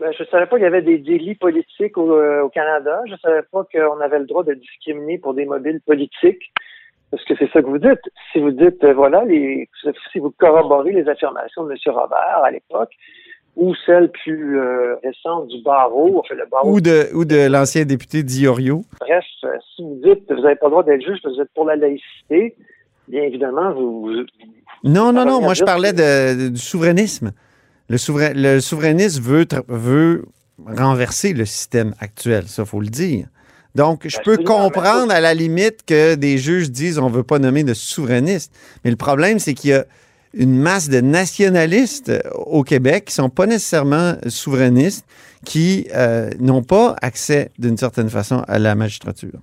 Ben, 0.00 0.12
je 0.16 0.22
ne 0.22 0.28
savais 0.28 0.46
pas 0.46 0.56
qu'il 0.56 0.64
y 0.64 0.66
avait 0.66 0.82
des 0.82 0.98
délits 0.98 1.34
politiques 1.34 1.98
au, 1.98 2.12
euh, 2.14 2.42
au 2.42 2.48
Canada. 2.50 3.00
Je 3.06 3.12
ne 3.12 3.18
savais 3.18 3.42
pas 3.50 3.64
qu'on 3.72 4.00
avait 4.00 4.20
le 4.20 4.26
droit 4.26 4.44
de 4.44 4.54
discriminer 4.54 5.18
pour 5.18 5.34
des 5.34 5.44
mobiles 5.44 5.80
politiques. 5.84 6.52
Parce 7.10 7.24
que 7.24 7.34
c'est 7.38 7.50
ça 7.52 7.62
que 7.62 7.66
vous 7.66 7.78
dites. 7.78 8.02
Si 8.32 8.38
vous 8.38 8.50
dites, 8.50 8.84
euh, 8.84 8.92
voilà, 8.92 9.24
les, 9.24 9.68
si 10.12 10.18
vous 10.18 10.30
corroborez 10.30 10.92
les 10.92 11.08
affirmations 11.08 11.64
de 11.64 11.72
M. 11.72 11.76
Robert 11.86 12.42
à 12.44 12.50
l'époque, 12.50 12.90
ou 13.56 13.74
celles 13.86 14.10
plus 14.12 14.60
euh, 14.60 14.94
récentes 15.02 15.48
du 15.48 15.60
barreau, 15.62 16.20
enfin 16.20 16.34
le 16.36 16.46
barreau, 16.48 16.74
Ou 16.74 16.80
de, 16.80 17.08
ou 17.14 17.24
de 17.24 17.50
l'ancien 17.50 17.84
député 17.84 18.22
Diorio. 18.22 18.82
bref, 19.00 19.24
euh, 19.44 19.48
si 19.74 19.82
vous 19.82 19.98
dites 20.04 20.26
que 20.28 20.34
vous 20.34 20.42
n'avez 20.42 20.54
pas 20.56 20.66
le 20.66 20.70
droit 20.70 20.82
d'être 20.84 21.02
juge 21.02 21.18
vous 21.24 21.40
êtes 21.40 21.50
pour 21.54 21.64
la 21.64 21.74
laïcité, 21.76 22.54
bien 23.08 23.22
évidemment, 23.22 23.72
vous, 23.72 24.02
vous- 24.02 24.26
Non, 24.84 25.12
non, 25.12 25.24
non. 25.24 25.40
Moi, 25.40 25.54
je 25.54 25.64
parlais 25.64 25.92
de- 25.94 26.50
du 26.50 26.56
souverainisme. 26.60 27.32
Le, 27.88 27.98
souverain, 27.98 28.32
le 28.34 28.60
souverainisme 28.60 29.22
veut, 29.22 29.46
veut 29.68 30.24
renverser 30.66 31.32
le 31.32 31.44
système 31.44 31.94
actuel, 32.00 32.44
ça, 32.48 32.64
faut 32.64 32.80
le 32.80 32.88
dire. 32.88 33.26
Donc, 33.74 34.06
je 34.08 34.16
peux 34.24 34.32
Absolument, 34.32 34.64
mais 34.64 34.70
comprendre 34.70 35.12
à 35.12 35.20
la 35.20 35.34
limite 35.34 35.84
que 35.86 36.14
des 36.14 36.38
juges 36.38 36.70
disent 36.70 36.98
on 36.98 37.10
ne 37.10 37.14
veut 37.14 37.22
pas 37.22 37.38
nommer 37.38 37.64
de 37.64 37.74
souverainiste. 37.74 38.52
Mais 38.84 38.90
le 38.90 38.96
problème, 38.96 39.38
c'est 39.38 39.54
qu'il 39.54 39.70
y 39.70 39.74
a 39.74 39.84
une 40.34 40.58
masse 40.58 40.88
de 40.88 41.00
nationalistes 41.00 42.10
euh, 42.10 42.20
au 42.34 42.62
Québec 42.62 43.06
qui 43.06 43.12
ne 43.12 43.24
sont 43.24 43.30
pas 43.30 43.46
nécessairement 43.46 44.16
souverainistes, 44.26 45.04
qui 45.44 45.86
euh, 45.94 46.30
n'ont 46.40 46.62
pas 46.62 46.96
accès, 47.02 47.50
d'une 47.58 47.76
certaine 47.76 48.10
façon, 48.10 48.42
à 48.48 48.58
la 48.58 48.74
magistrature. 48.74 49.40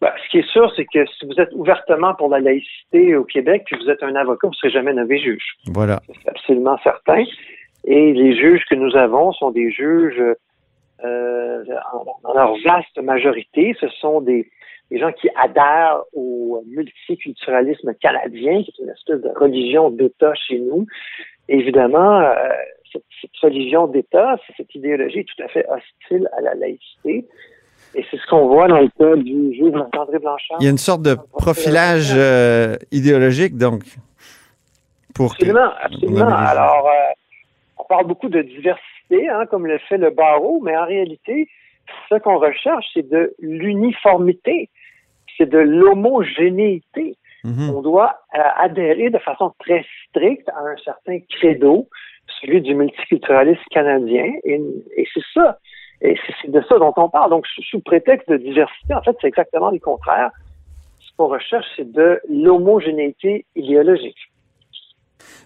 Ben, 0.00 0.12
ce 0.24 0.30
qui 0.30 0.38
est 0.38 0.48
sûr, 0.50 0.72
c'est 0.76 0.84
que 0.84 1.04
si 1.06 1.26
vous 1.26 1.40
êtes 1.40 1.52
ouvertement 1.52 2.14
pour 2.14 2.28
la 2.28 2.38
laïcité 2.38 3.16
au 3.16 3.24
Québec, 3.24 3.64
puis 3.66 3.76
vous 3.82 3.90
êtes 3.90 4.02
un 4.02 4.14
avocat, 4.14 4.46
vous 4.46 4.52
ne 4.52 4.56
serez 4.56 4.70
jamais 4.70 4.92
nommé 4.92 5.18
juge. 5.18 5.56
Voilà. 5.66 6.00
C'est 6.06 6.28
absolument 6.28 6.78
certain. 6.84 7.24
Et 7.84 8.12
les 8.12 8.36
juges 8.36 8.64
que 8.70 8.76
nous 8.76 8.96
avons 8.96 9.32
sont 9.32 9.50
des 9.50 9.70
juges, 9.72 10.22
euh, 11.04 11.64
en, 11.92 12.04
en 12.22 12.34
leur 12.34 12.54
vaste 12.64 12.96
majorité, 13.02 13.74
ce 13.80 13.88
sont 13.88 14.20
des, 14.20 14.48
des 14.90 14.98
gens 14.98 15.12
qui 15.12 15.28
adhèrent 15.36 16.00
au 16.12 16.62
multiculturalisme 16.66 17.92
canadien, 17.94 18.62
qui 18.62 18.70
est 18.70 18.82
une 18.82 18.90
espèce 18.90 19.20
de 19.20 19.30
religion 19.36 19.90
d'État 19.90 20.32
chez 20.34 20.58
nous. 20.60 20.86
Et 21.48 21.58
évidemment, 21.58 22.20
euh, 22.20 22.34
cette, 22.92 23.04
cette 23.20 23.36
religion 23.42 23.86
d'État, 23.86 24.36
cette 24.56 24.74
idéologie 24.74 25.20
est 25.20 25.24
tout 25.24 25.42
à 25.42 25.48
fait 25.48 25.66
hostile 25.68 26.28
à 26.36 26.40
la 26.40 26.54
laïcité. 26.54 27.26
Et 27.94 28.04
c'est 28.10 28.18
ce 28.18 28.26
qu'on 28.26 28.46
voit 28.48 28.68
dans 28.68 28.80
le 28.80 28.88
cas 28.98 29.16
du 29.16 29.54
juge 29.54 29.74
André 29.96 30.18
Blanchard. 30.18 30.58
Il 30.60 30.64
y 30.64 30.66
a 30.66 30.70
une 30.70 30.78
sorte 30.78 31.02
de 31.02 31.16
profilage 31.32 32.12
euh, 32.14 32.76
idéologique, 32.92 33.56
donc, 33.56 33.82
pour 35.14 35.32
Absolument, 35.32 35.72
absolument. 35.82 36.28
Alors, 36.28 36.86
euh, 36.86 37.12
on 37.78 37.84
parle 37.84 38.06
beaucoup 38.06 38.28
de 38.28 38.42
diversité, 38.42 39.28
hein, 39.28 39.46
comme 39.50 39.66
le 39.66 39.78
fait 39.88 39.96
le 39.96 40.10
barreau, 40.10 40.60
mais 40.62 40.76
en 40.76 40.86
réalité, 40.86 41.48
ce 42.08 42.16
qu'on 42.18 42.38
recherche, 42.38 42.86
c'est 42.94 43.08
de 43.08 43.34
l'uniformité, 43.40 44.68
c'est 45.36 45.48
de 45.48 45.58
l'homogénéité. 45.58 47.16
Mhm. 47.44 47.70
On 47.74 47.82
doit 47.82 48.18
euh, 48.34 48.40
adhérer 48.56 49.10
de 49.10 49.18
façon 49.18 49.52
très 49.58 49.84
stricte 50.08 50.48
à 50.50 50.60
un 50.60 50.76
certain 50.84 51.18
credo, 51.30 51.88
celui 52.40 52.60
du 52.60 52.74
multiculturalisme 52.74 53.62
canadien, 53.70 54.32
et, 54.44 54.60
et 54.96 55.08
c'est 55.14 55.22
ça. 55.32 55.58
Et 56.00 56.16
c'est 56.42 56.50
de 56.50 56.62
ça 56.68 56.78
dont 56.78 56.92
on 56.96 57.08
parle. 57.08 57.30
Donc, 57.30 57.46
sous 57.46 57.80
prétexte 57.80 58.28
de 58.28 58.36
diversité, 58.36 58.94
en 58.94 59.02
fait, 59.02 59.16
c'est 59.20 59.28
exactement 59.28 59.70
le 59.70 59.78
contraire. 59.78 60.30
Ce 61.00 61.10
qu'on 61.16 61.26
recherche, 61.26 61.66
c'est 61.76 61.90
de 61.90 62.20
l'homogénéité 62.28 63.46
idéologique. 63.56 64.27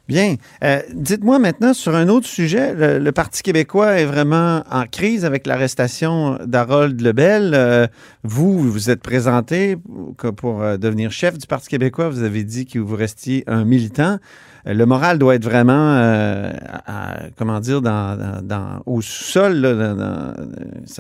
Bien. 0.09 0.37
Euh, 0.65 0.81
Dites-moi 0.93 1.39
maintenant 1.39 1.75
sur 1.75 1.95
un 1.95 2.09
autre 2.09 2.27
sujet. 2.27 2.75
Le, 2.75 3.13
Parti 3.13 3.43
québécois 3.43 4.01
est 4.01 4.05
vraiment 4.05 4.63
en 4.71 4.87
crise 4.87 5.25
avec 5.25 5.47
l'arrestation 5.47 6.39
d'Harold 6.45 7.01
Lebel. 7.01 7.53
Euh, 7.55 7.87
vous, 8.25 8.59
vous 8.59 8.91
êtes 8.91 9.01
présenté 9.01 9.77
pour, 10.37 10.63
euh, 10.63 10.77
devenir 10.77 11.13
chef 11.13 11.39
du 11.39 11.47
Parti 11.47 11.69
québécois. 11.69 12.09
Vous 12.09 12.23
avez 12.23 12.43
dit 12.43 12.67
que 12.67 12.79
vous 12.79 12.97
restiez 12.97 13.45
un 13.47 13.65
militant. 13.65 14.19
Euh, 14.67 14.75
le 14.75 14.87
moral 14.87 15.19
doit 15.19 15.37
être 15.37 15.45
vraiment, 15.45 16.51
comment 17.37 17.61
dire, 17.61 17.81
au 18.87 19.01
ça, 19.01 19.49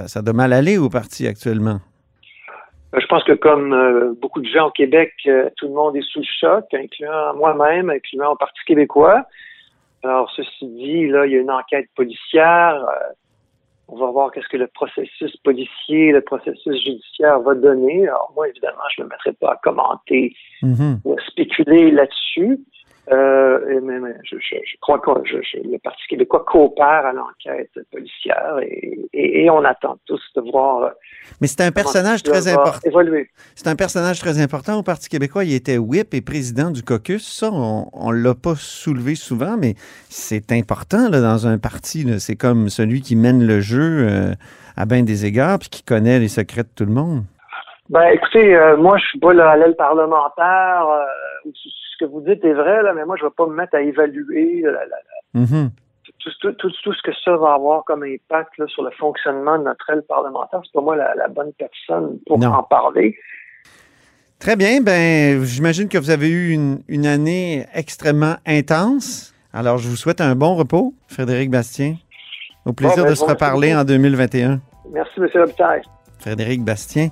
ça 0.08 0.22
doit 0.22 0.32
mal 0.32 0.52
aller 0.52 0.78
au 0.78 0.88
parti 0.88 1.26
actuellement. 1.26 1.80
Euh, 2.94 3.00
Je 3.00 3.06
pense 3.06 3.25
que 3.25 3.32
comme 3.32 3.72
euh, 3.72 4.14
beaucoup 4.20 4.40
de 4.40 4.46
gens 4.49 4.68
au 4.68 4.70
Québec, 4.70 5.12
euh, 5.26 5.49
tout 5.56 5.66
le 5.68 5.75
monde 5.75 5.96
est 5.96 6.02
sous 6.02 6.20
le 6.20 6.26
choc, 6.40 6.64
incluant 6.75 7.34
moi-même, 7.34 7.90
incluant 7.90 8.32
le 8.32 8.37
Parti 8.37 8.61
québécois. 8.66 9.25
Alors, 10.04 10.30
ceci 10.34 10.66
dit, 10.66 11.06
là, 11.08 11.26
il 11.26 11.32
y 11.32 11.37
a 11.37 11.40
une 11.40 11.50
enquête 11.50 11.88
policière. 11.94 12.75
euh, 12.75 13.12
on 13.88 13.96
va 13.99 14.06
voir 14.11 14.30
qu'est-ce 14.32 14.49
que 14.49 14.56
le 14.56 14.68
processus 14.68 15.37
policier, 15.38 16.12
le 16.12 16.22
processus 16.22 16.82
judiciaire 16.82 17.40
va 17.40 17.54
donner. 17.54 18.08
Alors, 18.08 18.32
moi, 18.34 18.49
évidemment, 18.49 18.80
je 18.96 19.02
ne 19.02 19.04
me 19.06 19.11
mettrai 19.11 19.32
pas 19.34 19.52
à 19.52 19.56
commenter 19.62 20.34
Mhm. 20.62 21.00
ou 21.04 21.12
à 21.12 21.22
spéculer 21.26 21.90
là-dessus. 21.90 22.58
Euh, 23.12 23.81
mais, 23.83 23.99
mais 23.99 24.14
je, 24.25 24.37
je- 24.38 24.57
je 24.64 24.76
crois 24.81 24.99
que 24.99 25.11
le 25.11 25.78
Parti 25.78 26.02
québécois 26.09 26.45
coopère 26.47 27.04
à 27.07 27.12
l'enquête 27.12 27.71
policière 27.90 28.59
et, 28.62 28.99
et- 29.12 29.45
et 29.45 29.50
on 29.50 29.64
attend 29.64 29.99
tous 30.07 30.23
de 30.37 30.40
voir 30.50 30.83
euh, 30.85 30.88
Mais 31.40 31.47
c'est 31.47 31.62
un 31.62 31.73
personnage 31.73 32.23
très 32.23 32.49
important. 32.49 32.78
évoluer. 32.85 33.28
C'est 33.54 33.69
un 33.69 33.76
personnage 33.76 34.19
très 34.21 34.40
important 34.40 34.78
au 34.78 34.83
Parti 34.83 35.09
québécois. 35.09 35.45
Il 35.45 35.52
était 35.54 35.78
whip 35.78 36.14
et 36.14 36.21
président 36.23 36.71
du 36.71 36.83
caucus. 36.83 37.26
Ça, 37.26 37.50
on 37.52 38.12
ne 38.12 38.16
l'a 38.16 38.35
pas 38.35 38.54
soulevé 38.57 39.14
souvent, 39.14 39.57
mais 39.59 39.75
c'est 40.09 40.52
important 40.52 41.09
là, 41.11 41.21
dans 41.21 41.47
un 41.47 41.59
parti. 41.59 42.07
C'est 42.21 42.37
comme 42.37 42.69
celui 42.69 43.00
qui 43.02 43.16
mène 43.16 43.47
le 43.47 43.61
jeu 43.61 44.07
euh, 44.09 44.33
à 44.76 44.87
bien 44.87 45.02
des 45.02 45.26
égards 45.26 45.59
puis 45.59 45.69
qui 45.69 45.83
connaît 45.83 46.19
les 46.19 46.28
secrets 46.28 46.62
de 46.62 46.71
tout 46.75 46.85
le 46.87 46.92
monde. 46.92 47.25
Ben, 47.90 48.09
écoutez, 48.14 48.54
euh, 48.57 48.76
moi, 48.78 48.97
je 48.97 49.04
suis 49.07 49.19
pas 49.19 49.35
l'aile 49.35 49.75
parlementaire. 49.76 50.87
euh, 50.88 51.50
ce 51.92 52.04
que 52.04 52.11
vous 52.11 52.20
dites 52.20 52.44
est 52.44 52.52
vrai, 52.54 52.82
là, 52.82 52.92
mais 52.94 53.04
moi, 53.04 53.16
je 53.18 53.25
vais 53.25 53.30
pas 53.37 53.46
me 53.46 53.54
mettre 53.54 53.75
à 53.75 53.80
évaluer 53.82 54.64
Mhm. 55.34 55.70
tout, 56.20 56.30
tout, 56.40 56.52
tout, 56.52 56.70
tout 56.82 56.92
ce 56.92 57.02
que 57.02 57.12
ça 57.25 57.37
va 57.37 57.54
avoir 57.54 57.84
comme 57.84 58.02
impact 58.02 58.58
là, 58.58 58.66
sur 58.68 58.82
le 58.82 58.90
fonctionnement 58.92 59.58
de 59.58 59.64
notre 59.64 59.88
aile 59.90 60.02
parlementaire. 60.08 60.61
C'est 60.64 60.72
pas 60.72 60.80
moi 60.80 60.96
la, 60.96 61.14
la 61.14 61.28
bonne 61.28 61.52
personne 61.58 62.18
pour 62.26 62.38
Non. 62.38 62.49
en 62.52 62.62
parler. 62.62 63.16
Très 64.38 64.56
bien. 64.56 64.80
Ben, 64.80 65.42
j'imagine 65.44 65.88
que 65.88 65.99
vous 65.99 66.11
avez 66.11 66.28
eu 66.28 66.50
une, 66.50 66.80
une 66.88 67.06
année 67.06 67.64
extrêmement 67.75 68.34
intense. 68.46 69.32
Alors, 69.52 69.78
je 69.78 69.88
vous 69.88 69.96
souhaite 69.96 70.20
un 70.20 70.34
bon 70.34 70.54
repos, 70.56 70.94
Frédéric 71.08 71.50
Bastien. 71.50 71.96
Au 72.64 72.72
plaisir 72.72 72.96
Bon, 72.99 73.02
ben, 73.04 73.11
de 73.11 73.14
se 73.14 73.25
reparler 73.25 73.68
merci 73.68 73.80
en 73.80 73.84
2021. 73.84 74.61
Merci, 74.92 75.12
M. 75.18 75.28
Robitaille. 75.34 75.82
Frédéric 76.18 76.62
Bastien 76.64 77.08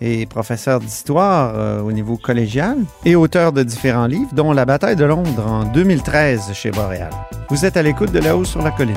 est 0.00 0.28
professeur 0.28 0.80
d'histoire 0.80 1.52
euh, 1.54 1.80
au 1.80 1.92
niveau 1.92 2.16
collégial 2.16 2.78
et 3.04 3.16
auteur 3.16 3.52
de 3.52 3.62
différents 3.62 4.06
livres, 4.06 4.30
dont 4.32 4.52
La 4.52 4.64
bataille 4.64 4.96
de 4.96 5.04
Londres 5.04 5.46
en 5.46 5.64
2013 5.64 6.52
chez 6.52 6.70
Boréal. 6.70 7.10
Vous 7.48 7.64
êtes 7.64 7.76
à 7.76 7.82
l'écoute 7.82 8.12
de 8.12 8.20
La 8.20 8.36
Haut 8.36 8.44
sur 8.44 8.62
la 8.62 8.70
colline. 8.70 8.96